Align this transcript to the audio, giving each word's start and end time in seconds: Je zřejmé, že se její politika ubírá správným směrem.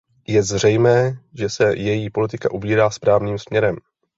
Je 0.27 0.43
zřejmé, 0.43 1.13
že 1.33 1.49
se 1.49 1.75
její 1.77 2.09
politika 2.09 2.51
ubírá 2.51 2.89
správným 2.89 3.39
směrem. 3.39 3.75